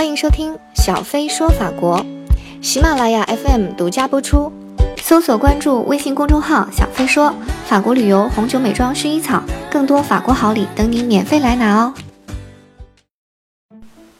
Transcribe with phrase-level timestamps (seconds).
[0.00, 2.02] 欢迎收听小飞说法国，
[2.62, 4.50] 喜马拉雅 FM 独家播出。
[4.96, 7.34] 搜索关注微信公众号“小飞说
[7.66, 11.92] 法国旅游、红酒、美妆、薰衣草”，更多法国好礼等你免费来拿哦！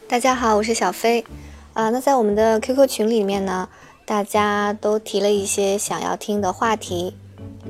[0.06, 1.24] 大家好，我是小飞。
[1.72, 3.66] 啊，那在我们的 QQ 群里面呢，
[4.04, 7.16] 大家都提了一些想要听的话题。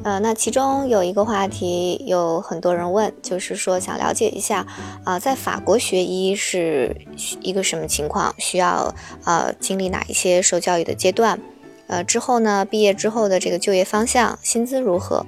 [0.02, 4.66] 呃，那其中有一个话题有很多人问，就是说想了解一下，
[5.05, 6.96] 啊，在法国学医是
[7.43, 8.34] 一个什么情况？
[8.38, 8.95] 需要
[9.25, 11.38] 呃经历哪一些受教育的阶段？
[11.87, 15.27] 呃，之后呢，毕业之后的这个就业方向、薪资如何？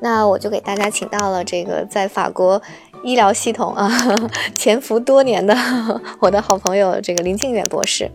[0.00, 2.62] 那我就给大家请到了这个在法国
[3.02, 3.90] 医疗系统啊
[4.54, 5.54] 潜伏多年的
[6.20, 8.10] 我的好朋友这个林静远博士。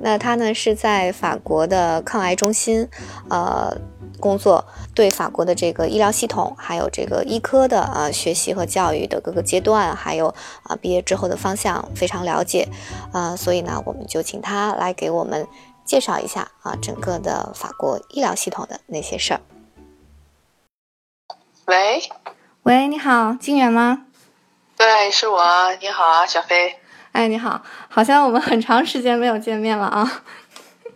[0.00, 2.88] 那他呢是在法国的抗癌中心，
[3.28, 3.76] 呃。
[4.20, 4.64] 工作
[4.96, 12.68] 对法国的这个医疗系统，还有这个医科的啊学习和教育的各个阶段，还有啊毕业之后的方向非常了解，
[13.12, 15.46] 啊，所以呢，我们就请他来给我们
[15.84, 19.40] 介绍一下啊整个的法国医疗系统的那些事儿。
[21.66, 22.02] 喂，
[22.64, 24.06] 喂，你好，金源吗？
[24.78, 25.42] 对，是我。
[25.80, 26.78] 你好啊，小飞。
[27.10, 30.22] 哎，你好，好像我们很长时间没有见面了啊。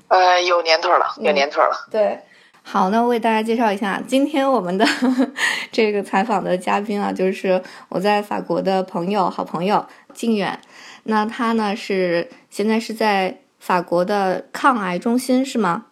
[0.06, 1.88] 呃，有年头了，有年头了。
[1.90, 2.20] 对。
[2.62, 4.86] 好，那我为大家介绍一下，今天我们的
[5.72, 10.60] 这个采访的嘉宾啊，就是我在法国的朋友，好朋友靖远。
[11.02, 15.86] 那他呢是现在是在法国的抗癌中心，是吗？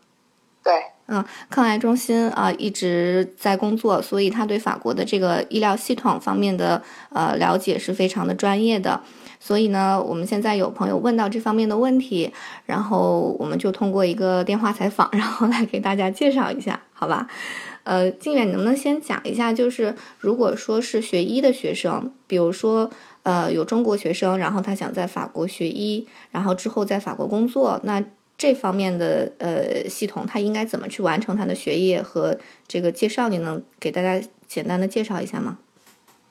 [0.63, 6.81] 对，嗯，抗癌中心啊一直在工作，所以他对法国的这个医疗系统方面的
[7.13, 9.01] 呃了解是非常的专业的。
[9.41, 12.31] 所以呢，我们现在有朋友问到这方面的问题，
[12.67, 17.27] 然后我们就通过一个电话采访，然后来给大家介绍一下，好吧？
[17.83, 22.91] 呃，靖远，你能不能先讲一下，就是如果说是学医的学生，比如说
[23.23, 28.05] 呃有中国学生，然后他想在法国学医，然后之后在法国工作，那
[28.41, 32.35] 这方面的呃系统他应该怎么去完成他的学业和
[32.67, 33.29] 这个介绍？
[33.29, 35.59] 你能给大家简单的介绍一下吗？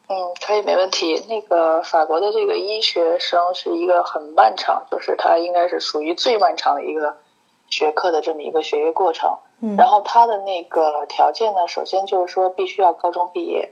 [0.07, 1.23] 嗯，可以，没问题。
[1.29, 7.15] 那个法国的这个医学生是一个很漫长，就是他应该是属于最漫长的一个
[7.69, 9.37] 学科的这么一个学业过程。
[9.61, 13.71] 嗯，然后他的那个条件呢，首先就是说必须要高中毕业，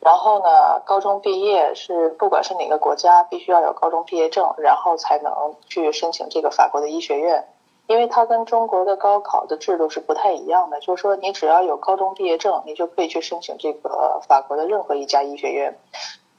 [0.00, 5.32] 然后呢，高中毕业是不管是哪个国家，必须要有高中毕业证，然后才能
[5.66, 7.46] 去申请这个法国的医学院。
[7.88, 15.76] 因为它跟中国的高考的制度是不太一样的，就是说你只要有高中毕业证，你就可以去申请这个法国的任何一家医学院。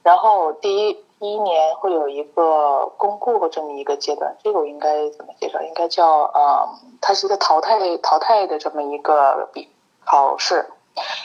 [0.03, 5.59] 然后第一第一年会有一个公布的这么一个阶段，这个我应该怎么介绍？
[5.63, 6.69] 应该叫呃，
[7.01, 9.67] 它是一个淘汰淘汰的这么一个比
[10.05, 10.67] 考试。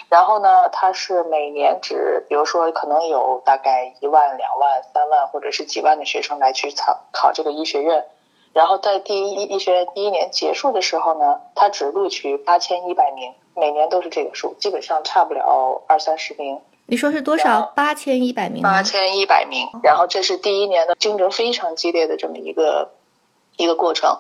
[0.08, 8.06] 然后呢，它是每年只比如说可能有大概一万、两万、三万或者是几万的学生来去考考这个医学院。
[8.54, 16.60] 然后在第一医学院第一年结束的时候呢，他只录取八千一百名，每年都是这个数，基本上差不了二三十名。
[16.86, 17.72] 你说是多少？
[17.74, 18.62] 八千一百名。
[18.62, 19.68] 八千一百名。
[19.82, 22.92] 然后这是第一年的竞争非常激烈的这么一个
[23.56, 24.18] 一个过程。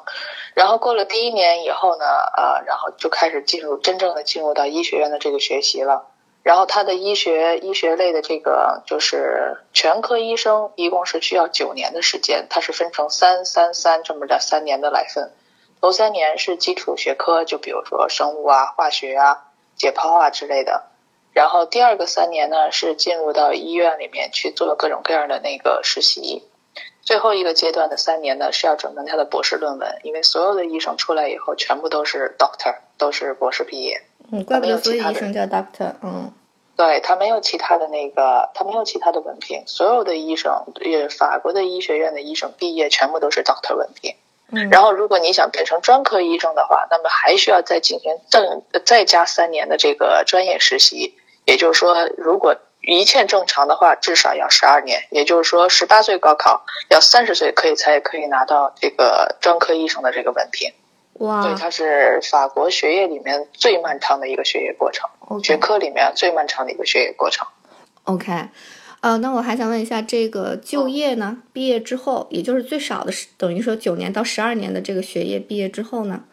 [0.54, 2.04] 然后过了第一年以后呢，
[2.36, 6.06] 呃，然后就开始进入真正的进入到医学院的这个学习了。
[6.44, 15.32] 然后他的医学医学类的这个就是全科医生，一共是需要九年的时间，它是分成三三三这么的三年的来分。
[15.80, 19.44] 头三年是基础学科，就比如说生物啊、化学啊、
[19.74, 20.84] 解剖啊之类的。
[21.32, 26.44] 然后第二个三年呢是进入到医院里面去做各种各样的那个实习。
[27.00, 34.02] 最后一个阶段的三年呢是要准备他的博士论文，因为所有的医生出来以后全部都是 doctor，都是博士毕业。
[34.34, 35.92] 嗯，怪不得所有医生叫 doctor。
[36.02, 36.32] 嗯，
[36.76, 39.62] 对他没有其他的那个，他没有其他的文凭。
[39.64, 44.16] 所有的医生，也法国的医学院的医生毕业全部都是 doctor 文凭。
[44.50, 51.14] 嗯，然后如果你想变成专科医生的话，那么还需要再进行正再加三年的这个专业实习。
[51.44, 55.04] 也就是说，如果一切正常的话，至少要十二年。
[55.10, 60.72] 也就是说，十八岁高考，要三十岁可以才可以拿到这个专科医生的这个文凭。
[61.14, 65.08] 哇，对，它是法国学业里面最漫长的一个学业过程，
[65.42, 67.46] 学科里面最漫长的一个学业过程。
[68.02, 68.48] OK，
[69.00, 71.38] 呃，那我还想问一下，这个就业呢？
[71.52, 76.24] 毕业之后，也就是最少的是等于说九年到十二年的这个学业，毕业之后呢？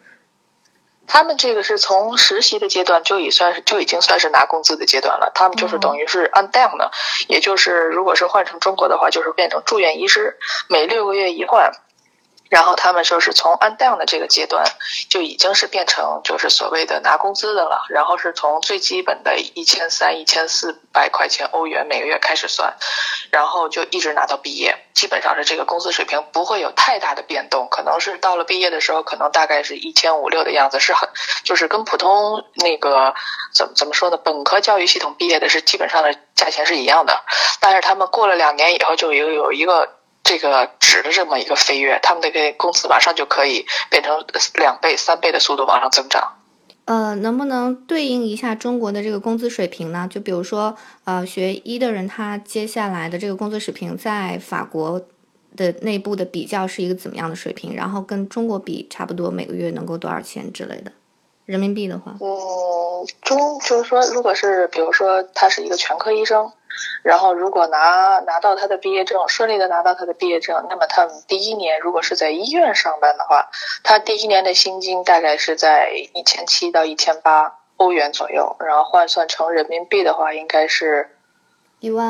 [1.06, 6.90] 他们这个是从实习的阶段就已算是就已经算是拿工资的阶段了，他们就是等于是 on down 的，
[7.28, 10.38] 也就是如果是换成中国的话，就是变成住院医师，
[10.68, 11.72] 每六个月一换。
[12.52, 14.62] 然后他们说是从 on down 的这个阶段
[15.08, 22.74] 就已经是变成就是所谓的拿工资的了，然后是从最基本的一千三、一千四百块钱欧元每个月开始算，
[23.30, 31.08] 然后就一直拿到毕业，基本上是这个工资水平不会有太大的变动，可能是到了毕业的时候，可能大概是一千五六的样子，是很
[31.44, 33.14] 就是跟普通那个
[33.54, 34.18] 怎么怎么说呢？
[34.18, 37.18] 本科教育系统毕业的是基本上的价钱是一样的，
[37.62, 39.88] 但是他们过了两年以后，就有有一个
[40.24, 44.24] 这个值的这么一个飞跃，他们的工资马上就可以变成
[44.54, 46.38] 两倍、三倍的速度往上增长。
[46.84, 50.08] 呃，能不能对应一下中国的这个工资水平呢？
[50.10, 55.00] 就比如说，呃，学医的人他接下来的这个工资水平在法国
[55.56, 57.74] 的内部的比较是一个怎么样的水平？
[57.76, 60.90] 然后跟中国比，差不多每个月能够多少钱之类的？
[61.52, 66.50] 人民币的话，嗯，中就是说，如果是比如说他是一个全科医生。
[67.02, 73.50] 然后，如果拿拿到他的毕业证，顺利的拿到他的毕业证，那么他第一年如果是在医院上班的话，
[73.84, 81.18] 他第一年的薪金大概是在一千七到一千八欧元左右，然后换算成人民币的话，应该是。
[81.82, 82.08] 一万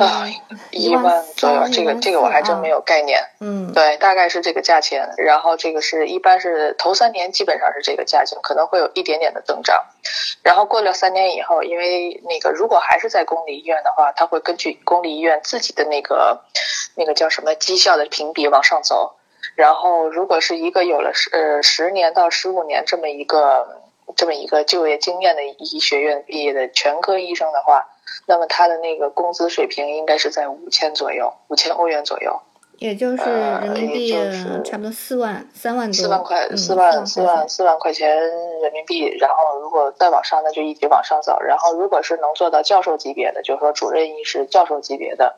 [0.71, 3.19] 一万左右，这个这个我还真没有概念。
[3.41, 5.09] 嗯，对，大概是这个价钱。
[5.17, 9.83] 然后这个是一般是头三年基本上是这个价钱，可能会有一点点的增长。
[10.43, 16.43] 然后过了三年以后，因为那个如果还是在公立医院的话，他会根据公立医院自己的那个
[16.95, 19.15] 那个叫什么绩效的评比往上走。
[19.55, 23.81] 然后如果是一个有了十呃十年到十五年这么一个
[24.17, 27.89] 这么一个就业经验的医学院毕业的全科医生的话。
[28.27, 32.41] 那么他的那个工资水平应该是在五千左右，五千欧元左右，
[32.79, 34.13] 也就是人民币
[34.65, 39.07] 差不多四万三万多，四万块，四万四万四万块钱人民币。
[39.19, 41.41] 然后如果再往上，那就一直往上走。
[41.41, 45.37] 然后如果是能做到教授级别的，就是说主任医师、教授级别的，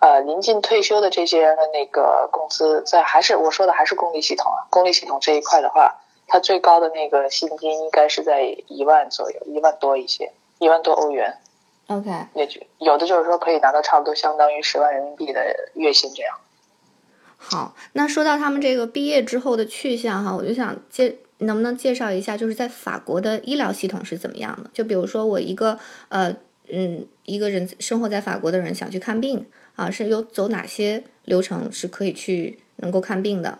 [0.00, 5.96] 呃，临近退休的这些人的那个工资，在还是我说的还是公立系统啊，公立系统这一块的话，
[6.28, 11.38] 它最高的那个薪金应该是在一万左右，一万多一些，一万多欧元。
[11.88, 15.40] OK，也就有的就是说可以拿到差不多相当于十万人民币的
[15.74, 16.36] 月薪这样。
[17.36, 24.70] 好，那说到他们这个毕业之后的去向哈，我就想介能不能介绍一下，就是在法国的医疗系统是怎么样的？
[24.72, 26.36] 就比如说我一个呃
[26.68, 29.46] 嗯一个人生活在法国的人想去看病
[29.76, 33.58] 啊，是有走哪些流程是可以去能够看病的？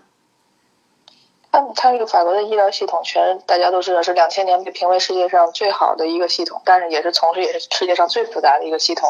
[1.51, 9.09] 他他这个法国的医疗系统，全大家都知道是两千年被评为世界上最好的一个系统，但是也是同时也是世界上最复杂的一个系统。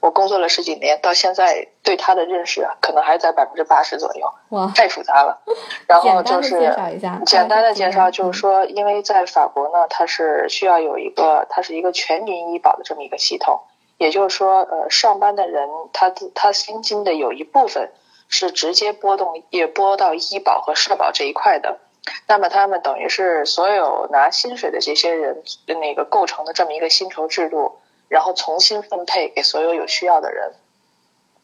[0.00, 4.32] 我工作了十几年，到现在对它的认识可能还在百分之八十左右。
[4.50, 5.40] 哇，太复杂了。
[5.88, 6.74] 然后就是
[7.26, 13.60] 简单的介绍，就是说，因为在法国呢，它是需要有一个，它是一个全民医保的这么一个系统，
[13.98, 17.90] 也就是说，呃，上班的人他他薪金的有一部分。
[18.32, 21.80] 是直接波动也拨到医保和社保这一块的，
[22.28, 30.52] 那么他们等于是所有拿薪水的这些人那个构成的这么一个薪酬制度，然后重新分配给所有有需要的人。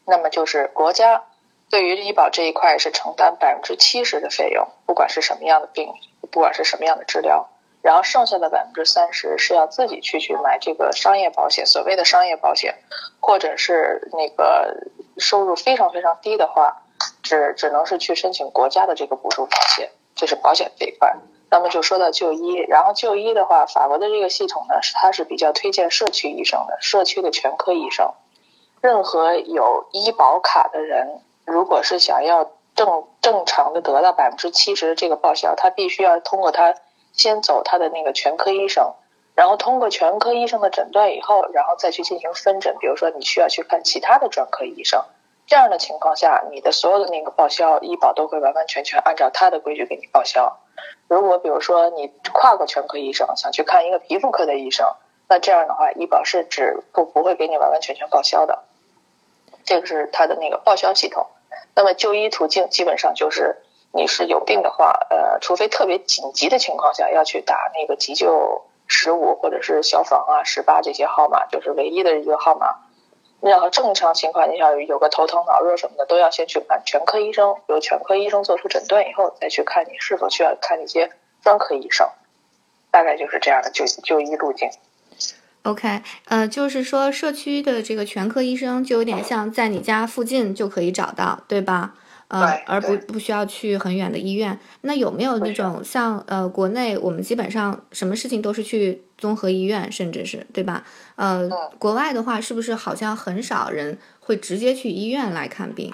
[0.05, 1.25] 那么就是国家
[1.69, 5.93] 对于医保这一块是承担百分之七十的费用，不管是什么样的病，
[6.31, 7.49] 不管是什么样的治疗，
[7.81, 12.75] 然后剩下的百分之三十是要自己去去买这个商业保险，所谓的商业保险，
[13.19, 14.87] 或者是那个。
[15.17, 16.83] 收入非常非常低的话，
[17.23, 21.15] 只只能是去申请国家的这个补助保险，这是保险这一块。
[21.49, 28.11] 那么就说到就医，然后就医的话，法国的这个系统呢，是它是比较推荐社区医生的，社区的全科医生。
[28.81, 36.75] 任何有医保卡的人，如果是想要正正常的得到百分之七十的这个报销，他必须要通过他
[37.13, 38.93] 先走他的那个全科医生。
[39.33, 42.75] 然后通过全科医生的诊断以后，然后再去进行分诊。
[42.79, 45.05] 比如说，你需要去看其他的专科医生，
[45.47, 50.59] 这样的情况下，你的所有的那个报销，医保都会完完全全按照他的规矩给你报销。
[51.07, 54.85] 如果比如说你跨过全科医生想去看一个皮肤科的医生，
[55.27, 58.65] 那这样的话，医保是只不不会给你完完全全报销的。
[59.63, 61.25] 这个是他的那个报销系统。
[61.73, 63.57] 那么就医途径基本上就是
[63.91, 68.63] 你是有病的话，呃，除非特别紧急的情况下要去打那个急救。
[68.89, 72.86] 十五或者是消防啊，十八这些号码就是唯一的一个号码。
[73.39, 81.11] 然后正常情况下，有个头疼脑热什么的，都要先去看全科医生，由全科医生做出诊断以后，再去看你是否需要看一些
[81.43, 82.07] 专科医生。
[82.89, 84.69] 大概就是这样的就就医路径。
[85.63, 91.93] OK，呃，就是说社区的这个全科医生就有点像在你家附近就可以找到，对吧？
[92.29, 94.59] 呃，而不不需要去很远的医院。
[94.81, 100.83] 那有没有那种像呃，国内我们基本上什么事情都是去综合医院，甚至是对吧？
[101.15, 105.93] 呃，国外的话是不是好像很少人会直接去医院来看病？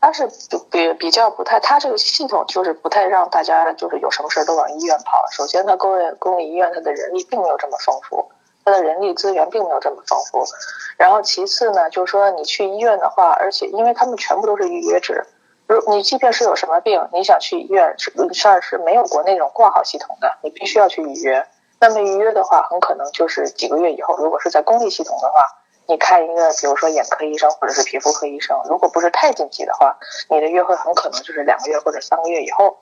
[0.00, 0.28] 它是
[0.70, 5.12] 比比较不太，它这个系统就是不太让大家就是有什么事儿都往医院跑。
[5.32, 8.30] 首先，它公立公立医院它的人力并没有这么丰富。
[8.64, 10.44] 它的人力资源并没有这么丰富，
[10.96, 15.26] 然后其次呢，就是说你去医院的话，而且因为他们全部都是预约制，
[15.66, 21.46] 如你即便是有什么病，你想去医院是是是没有国内那种挂号系统的，你必须要去预约。
[21.80, 24.16] 那么预约的话，很可能就是几个月以后。
[24.16, 25.40] 如果是在公立系统的话，
[25.86, 29.98] 你看一个，比如说眼科医生或者是皮肤科医生，如果不是太紧急的话，
[30.30, 32.78] 你的约会很可能就是两个月或者三个月以后。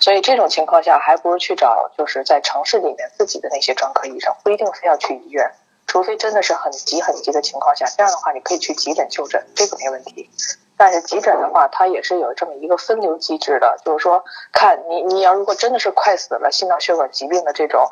[0.00, 5.50] 所以这种情况下，还不如去找就是在城市里面自己的那些专科医生，不一定非要去医院。
[5.86, 10.30] 除非真的是很急很急的情况下，这样的话你可以去急诊就诊，这个没问题。
[10.76, 17.86] 但是急诊的话，它也是有这么一个分流机制的，就是说，看你你要如果真的是快死了，心脑血管疾病的这种，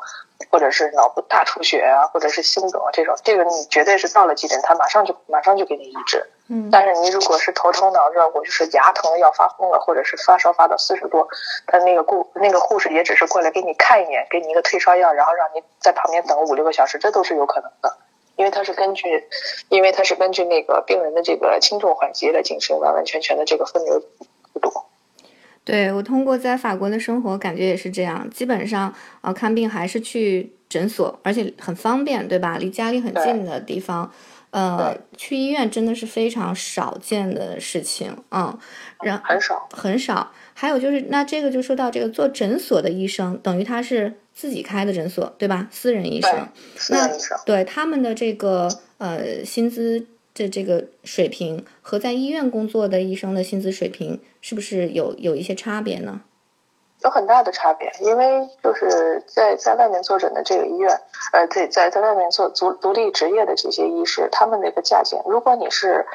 [0.51, 6.29] 或者是脑部大出血啊，或者是心梗啊这种，这个你绝对是到了急诊，他马上就马上就给你医治。
[6.47, 6.69] 嗯。
[6.71, 11.27] 但是你如果是头疼脑热，我就是牙疼要发疯了，或者是发烧发到四十多，
[11.67, 17.97] 他那个顾那个护士也只是过来给你看一眼，给你一个退烧药，然后让你在旁边等五六个小时，这都是有可能的。
[18.35, 19.23] 因为他是根据，
[19.69, 23.99] 因为他是根据那个病人的这个轻重缓急来进行完完全全的这个分流
[24.51, 24.73] 速度。
[25.63, 28.27] 对我通过在法国的生活，感觉也是这样。
[28.31, 32.57] 基本上啊，看病还是去诊所，而且很方便，对吧？
[32.59, 34.11] 离家里很近的地方，
[34.53, 38.57] 呃，去医院真的是非常少见的事情，嗯，
[39.03, 40.31] 然很少很少。
[40.53, 44.13] 还有就是，那这个就说到这个做诊所的医生，等于他是。
[44.35, 45.67] 自己开的诊所，对吧？
[45.69, 46.49] 私人医生，
[46.89, 47.07] 那
[47.45, 48.67] 对他们的这个
[48.97, 56.21] 呃薪资的这个水平和在医院工作的医生的薪资水平是不是有有一些差别呢？
[57.03, 60.99] 有很大的差别，因为就是在在外面坐诊的这个医院，
[61.31, 66.05] 呃，在在在外面做独独立职业的这些医师，他们的一个价钱，如果你是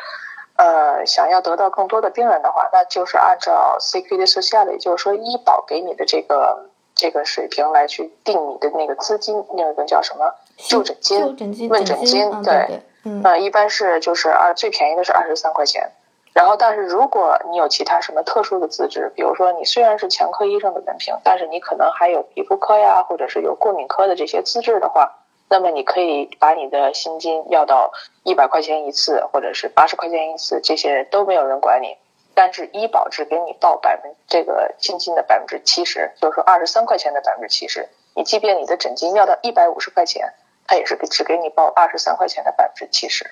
[0.56, 6.70] 呃想要得到更多的病人的话，那就是按照 C Q D 设下的，也就是说医保给你的这个。
[7.00, 12.28] 这个水平来去定你的那个资金，那个叫什么就诊金、问诊金？
[12.42, 15.92] 对，嗯，一般是就是二最便宜的是二十三块钱。
[16.38, 25.18] 然后，但是如果你有其他什么特殊的资质，比如说你虽然是全科医生的文凭，但是你可能还有皮肤科呀，或者是有过敏科的这些资质的话，
[25.48, 27.90] 那么你可以把你的薪金要到
[28.22, 31.96] 一百块钱一次，或者是八十块钱一次，这些都没有人管你。
[32.34, 37.88] 但是医保只给你报百分这个薪金的百分之七十，就是说二十三块钱的百分之七十。
[38.14, 40.32] 你即便你的诊金要到一百五十块钱，
[40.68, 43.28] 他也是只给你报二十三块钱的百分之七十。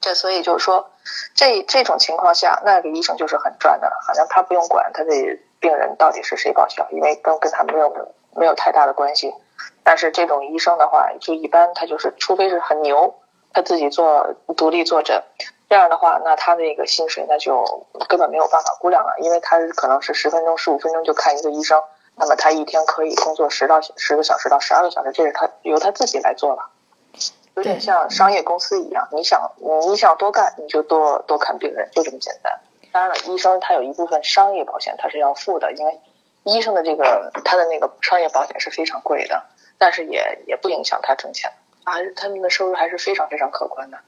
[0.00, 0.90] 这所以就是说，
[1.34, 5.10] 这这种情况下，那个医生就是很赚的，好像他不用管他的
[5.60, 7.92] 病人到底是谁报销，因为跟跟他没有
[8.34, 9.34] 没有太大的关系。
[9.82, 13.14] 但是这种医生的话，就一般他就是，除非是很牛，
[13.52, 15.22] 他自己做独立坐诊。
[15.68, 21.82] 这样的话，那他那个薪水那就根本没有办法估量了，因为他可能是十分钟、十五分钟就看一个医生，
[22.14, 26.70] 那么他一天可以工作十到十个小时到十二个小时，这是他由他自己来做了，
[27.56, 29.52] 有点像商业公司一样，你想
[29.88, 32.52] 你想多干你就多多看病人，就这么简单。
[32.92, 35.98] 当然了，医生他有一部分商业保险他是要付的，因为
[36.44, 39.42] 医生的这个他的那个商业保险是非常贵的，
[39.78, 41.50] 但是也也不影响他挣钱，
[41.84, 43.98] 啊，他们的收入还是非常非常可观的。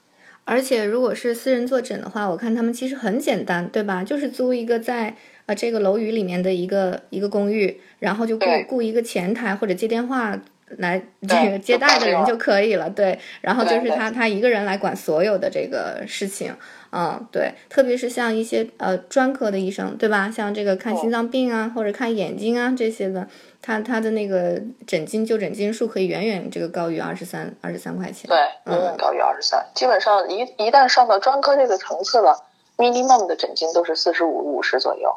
[0.45, 4.03] 而且，如果是私人坐诊的话，我看他们其实很简单，对吧？
[4.03, 5.15] 就是租一个在
[5.45, 10.35] 呃这个楼宇里面的一个一个公寓，然后就雇雇一个前台或者接电话
[10.77, 13.19] 来这个接待的人就可以了，对。
[13.41, 16.55] 然后就是他他一个人来管所有的这个事情。
[16.91, 20.31] 嗯，对，特别是像一些呃专科的医生，对吧？
[20.31, 23.27] 像这个看心脏病啊，或者看眼睛啊这些的，
[23.61, 28.27] 他他的那个诊金就诊金数可以远远这个高于二十三二十三块钱。
[28.27, 28.37] 对，
[28.73, 29.63] 远远高于二十三。
[29.75, 32.43] 基本上一一旦上到专科这个层次了
[32.77, 35.15] ，minimum 的诊金都是四十五五十左右。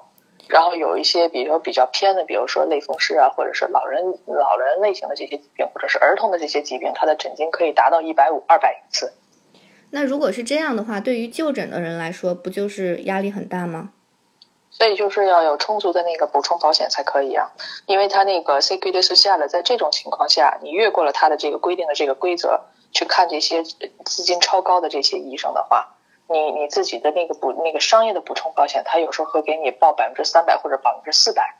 [0.53, 9.15] 然后有一些比如说比较偏的，比如说类风湿啊，或者是老人老人类型的这些疾病，或者是儿童的这些疾病，它的诊金可以达到一百五二百一次。
[9.91, 13.93] 那如果是这样的话，对于就诊的人来说，不就是压力很大吗？
[14.71, 17.53] 所以就是要有充足的那个补充保险才可以啊，
[17.87, 25.97] 因为他那个 C Q D 是下了，在这种情况下，你越过了他的这个规定的这个规则，去看这些资金超高的这些医生的话，
[26.29, 31.57] 你你自己的那个补那个商业的补充保险，它有时候会给你报百分之三百或者百分之四百，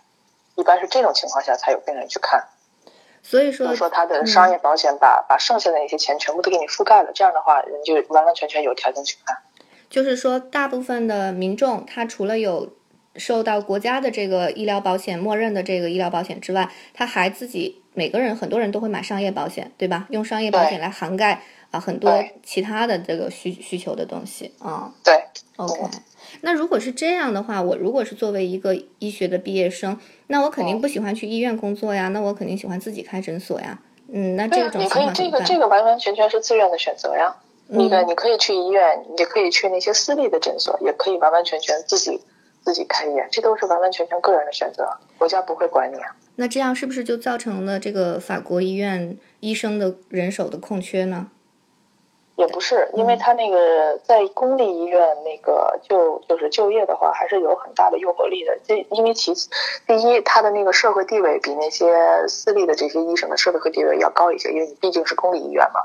[0.55, 2.49] 一般是这种情况下才有病人去看。
[3.23, 9.37] 所以说，说他的商业保险把把剩下的那些钱全部都给你覆盖了，这样的话，人就完完全全有条件去看。
[9.89, 12.73] 就是说，大部分的民众，他除了有
[13.15, 20.07] 受到国家的这个医疗保险默认的这个医疗保险之外，他还自己每个人很多人都会买商业保险，对吧？
[20.11, 24.95] 用商业保险来涵盖啊很多其他的这个需需求的东西啊。
[25.03, 25.25] 对
[25.57, 25.75] ，OK。
[26.43, 29.99] 那如果是这样的话，我如果是作为一个医学的毕业生，
[30.29, 33.81] 那我肯定不喜欢去医院工作呀，那我肯定喜欢自己开诊所呀。
[34.13, 37.35] 嗯，那这种你可以这个这个完完全全是自愿的选择呀。
[37.69, 42.21] 那个你可以去医院，也可以去那些私立的诊所，也可以完完全全自己
[42.63, 44.87] 自己开医院，这都是完完全全个人的选择，
[45.17, 46.15] 国家不会管你啊。
[46.37, 51.29] 那这样是不是就造成了这个法国医院医生的人手的空缺呢？
[52.35, 58.59] 也不是，因为他那个在公立医院那个就就是就业的话，还是有很大的诱惑力的。
[58.67, 59.51] 这因为其次，
[59.87, 65.81] 第一，他的那个社会地位比那些私立的这些医生的社会地位要高一些，因为你毕竟是公立医院嘛，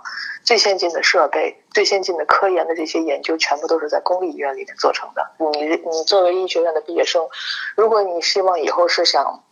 [0.46, 5.30] 最先进的设备、最先进的科研的这些研究，全部都是在公立医院里面做成的。
[5.52, 7.28] 你你作为医学院的毕业生，
[7.76, 9.44] 如果你希望以后是想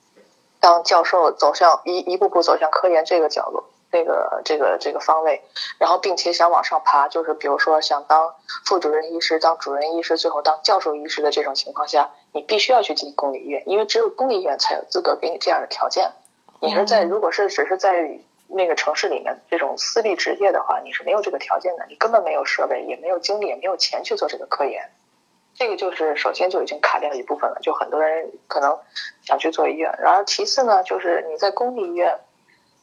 [0.61, 3.65] 当教授，走向一一步步走向科研这个角度。
[3.95, 5.41] 这个这个这个方位，
[5.77, 8.35] 然后并且想往上爬，就是比如说想当
[8.65, 16.11] 副主任医师、当主任医师，最后当教授医师的这种情况下，你必须要去进公立医院，因为只有公立医院才有资格给你这样的条件。
[16.59, 24.91] 你是在如果是只是在那个城市里面这种私立职业的话，你是没有这个条件的，你根本没有设备，也没有精力，也没有钱去做这个科研。
[25.53, 28.77] 这个就是首先就已经卡掉一部分了，就很多人可能
[29.21, 29.97] 想去做医院。
[29.99, 32.19] 然后其次呢，就是你在公立医院。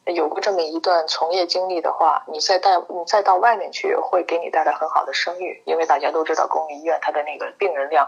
[0.05, 5.61] 有过这么一段从业经历的话，你再带你再到外面去，会给你带来很好的声誉。
[5.65, 8.05] 因为大家都知道，公立医院它的那个病人量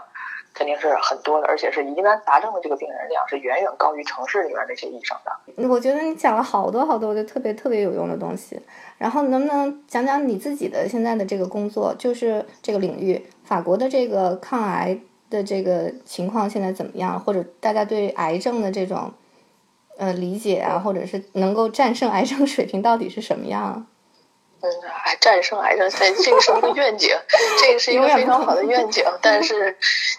[0.52, 5.68] 肯定是很多的，而且是疑难杂症的这个病人量是远远高于城市里面那些医生的。
[5.70, 8.60] 我觉得你讲了好多好多，我觉得特别特别有用的东西。
[8.98, 14.98] 然后能不能讲讲你自己的现在的这个工作，就是这个领域，法国的这个抗癌
[15.30, 17.18] 的这个情况现在怎么样？
[17.18, 19.10] 或者大家对癌症的这种？
[19.96, 23.86] 呃，理解啊，或者是能够战胜癌症水平到底是什么样？
[24.66, 27.16] 嗯，战胜癌症，这个是一个愿景，
[27.60, 29.76] 这个是一个非常好的愿景，但是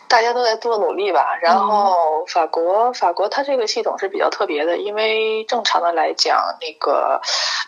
[0.07, 1.37] 大家都在做努力吧。
[1.41, 7.21] 然后法国，法国它这个系统是比较特别的，因为正常的来讲，那个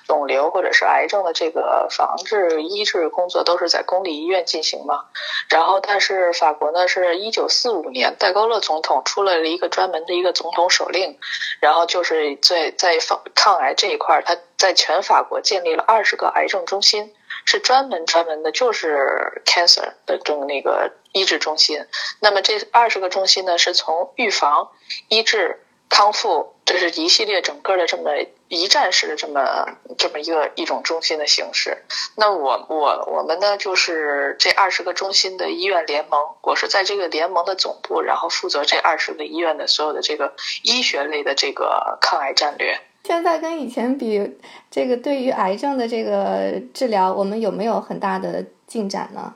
[0.07, 5.05] 肿瘤或者是癌症的这个防治医治工作都是在公立医院进行嘛。
[5.49, 11.17] 然后，但是法国呢，是一九四五年戴高乐总统出了一个专门的一个总统手令，
[11.59, 21.85] 然后就是在在防抗癌这一块，他在全法国建立了二十个癌症中心，是专门专门的，就是 cancer 的这种那个医治中心。
[22.19, 24.69] 那么这二十个中心呢，是从预防、
[25.07, 28.11] 医治、康复，这是一系列整个的这么
[28.49, 31.77] 一站式的这么这么一个一种中心的形式。
[32.17, 42.81] 那我我我们呢，就是这二十个中心的医院联盟，我是在这个联盟的总部，然后负责这二十个医院的所有的这个医学类的这个抗癌战略。
[43.09, 44.37] 现在跟以前比，
[44.69, 49.33] 这个对于癌症的这个治疗，我们有没有很大的进展呢？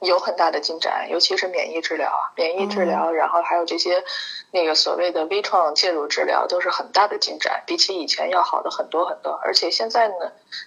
[0.00, 4.04] 有很大的进展，尤其是免疫治疗，免疫治疗，然后还有这些
[4.52, 9.32] 那个所谓的微创介入治疗，都是很大的进展，比起以前要好的很多很多。
[9.42, 10.14] 而且现在呢，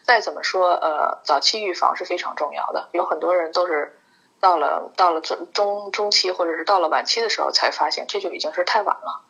[0.04, 2.90] 再怎么说，呃，早期预防是非常重要的。
[2.92, 3.98] 有很多人都是
[4.42, 9.22] 到了到了中中中期，或者是到了晚期的时候才发现，这就已经是太晚了。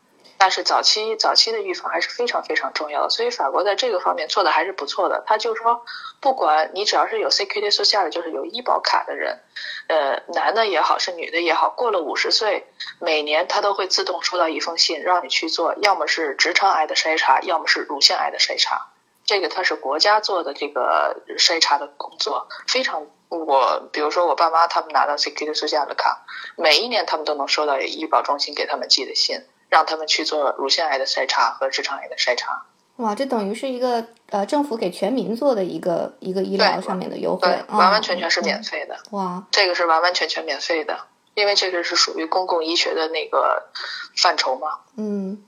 [0.41, 5.23] 但是早期早期的预防还是非常非常重要的，所以法国在这个方面做的还是不错的。
[5.27, 5.85] 他就是说，
[6.19, 9.39] 不管你只要是有 CQD 所下的，就是有医保卡的人，
[9.87, 12.65] 呃，男的也好，是女的也好，过了五十岁，
[12.99, 18.87] 每年他都会自动收到一封信，让你去做，要么是直肠癌的筛查，要么是乳腺癌的筛查。
[19.25, 23.05] 这个他是国家做的这个筛查的工作，非常。
[23.29, 26.25] 我比如说我爸妈他们拿到 CQD 所下的卡，
[26.57, 29.45] 每一年他们都能收到医保中心给他们寄的信。
[29.71, 32.65] 让他们去做乳腺癌的筛查和直肠癌的筛查。
[32.97, 38.95] 哇，这等于是一个呃政府给全民做的一个一个医疗上面的优惠，完完全全是免费的。
[39.11, 40.99] 哇，这个是完完全全免费的，
[41.33, 43.63] 因为这个是属于公共医学的那个
[44.17, 44.81] 范畴嘛。
[44.97, 45.41] 嗯，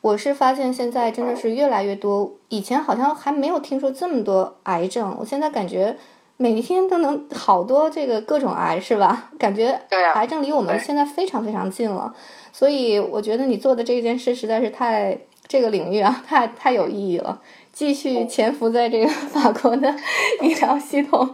[0.00, 5.98] 我是发现现在真的是越来越多，以前好像还没有听说这么多癌症，我现在感觉
[6.38, 9.30] 每一天都能好多这个各种癌，是吧？
[9.38, 9.80] 感觉
[10.14, 12.14] 癌症离我们现在非常非常近了。
[12.52, 17.40] 所以我觉得你做的这件事实在是太这个领域啊， 太太有意义了。
[17.72, 19.94] 继续潜伏在这个法国的
[20.40, 21.28] 医疗系统，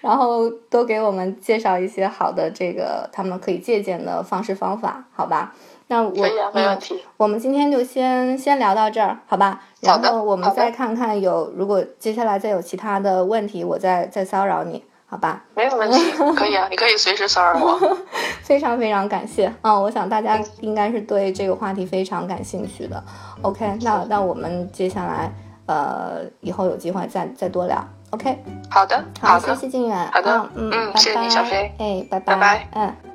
[0.00, 5.52] 然后多给我们介绍一些好的这个他们可以借鉴的方式方法，好吧？
[5.88, 6.10] 那我
[6.54, 7.02] 没问题。
[7.16, 9.60] 我们今天就先先聊到这儿，好吧？
[9.80, 14.84] 然后我们再看看有如果接下来再有其他的问题，我再再骚扰你。
[15.10, 15.98] 好吧，没有问题，
[16.36, 17.96] 可以啊，你可以随时骚扰我。
[18.44, 19.72] 非常非常感谢啊！
[19.80, 23.02] 我想大家应该是对这个话题非常感兴趣的。
[23.40, 25.32] OK，那那我们接下来
[25.64, 27.82] 呃以后有机会再再多聊。
[28.10, 28.36] OK，
[28.70, 30.10] 好的，好，谢谢静远。
[30.12, 31.72] 好的，嗯嗯，谢谢你，小飞。
[31.78, 33.07] 哎，拜拜，拜拜，嗯。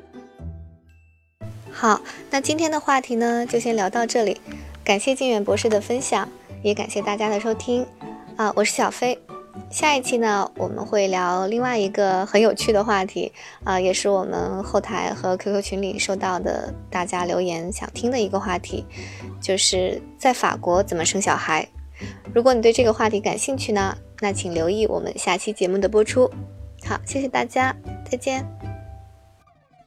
[1.74, 4.40] 好，那今天的话题呢就先聊到这里。
[4.86, 6.30] 感谢静远博士的分享，
[6.62, 7.86] 也感谢大家的收听
[8.38, 8.54] 啊！
[8.56, 9.20] 我是小飞。
[9.70, 13.32] 下一期呢，我们会聊另外一个很有趣的话题
[13.64, 18.86] 啊，也是我们后台和 QQ 群里收到的大家留言想听的一个话题，
[19.42, 21.68] 就是在法国怎么生小孩。
[22.34, 26.30] 如果你对这个话题感兴趣呢，那请留意我们下期节目的播出。
[26.86, 27.76] 好，谢谢大家，
[28.10, 28.62] 再见。